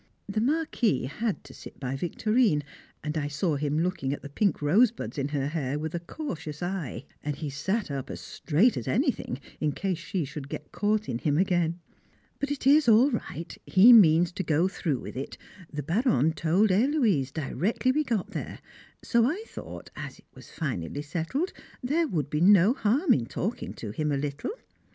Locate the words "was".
20.33-20.49